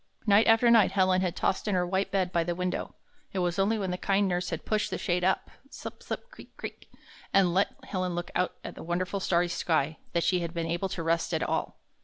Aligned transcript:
Night 0.25 0.47
after 0.47 0.71
night 0.71 0.93
Helen 0.93 1.21
had 1.21 1.35
tossed 1.35 1.67
in 1.67 1.75
her 1.75 1.85
white 1.85 2.09
bed 2.09 2.31
by 2.31 2.43
the 2.43 2.55
window. 2.55 2.95
It 3.33 3.37
was 3.37 3.59
only 3.59 3.77
when 3.77 3.91
the 3.91 3.99
kind 3.99 4.27
nurse 4.27 4.49
had 4.49 4.65
pushed 4.65 4.89
the 4.89 4.97
shade 4.97 5.23
up— 5.23 5.51
slip, 5.69 6.01
slip, 6.01 6.31
creak, 6.31 6.57
creak,— 6.57 6.89
and 7.35 7.53
let 7.53 7.67
Helen 7.85 8.15
look 8.15 8.31
out 8.33 8.55
at 8.63 8.73
the 8.73 8.81
wonderful 8.81 9.19
starry 9.19 9.47
sky, 9.47 9.99
that 10.13 10.23
she 10.23 10.39
had 10.39 10.55
been 10.55 10.65
able 10.65 10.89
to 10.89 11.03
rest 11.03 11.35
at 11.35 11.43
all. 11.43 11.77